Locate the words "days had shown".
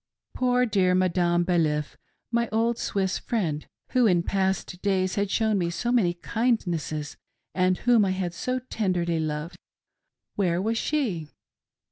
4.81-5.59